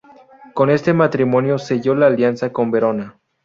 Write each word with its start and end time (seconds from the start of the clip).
Con 0.55 0.71
este 0.71 0.93
matrimonio 0.93 1.59
selló 1.59 1.93
la 1.93 2.07
alianza 2.07 2.51
con 2.51 2.71
Verona. 2.71 3.19